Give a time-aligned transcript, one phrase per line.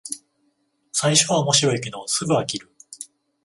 [0.91, 2.73] 最初は面白いけどすぐ飽きる